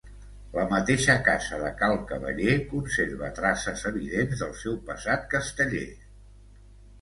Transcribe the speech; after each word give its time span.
La 0.53 0.61
mateixa 0.69 1.15
casa 1.27 1.59
de 1.63 1.69
Cal 1.81 1.93
Cavaller 2.11 2.55
conserva 2.71 3.29
traces 3.41 3.85
evidents 3.91 4.43
del 4.45 4.57
seu 4.63 4.81
passat 4.89 5.29
casteller. 5.35 5.85